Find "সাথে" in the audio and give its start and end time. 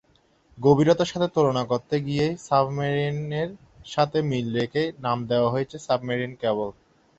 1.11-1.27, 3.85-4.17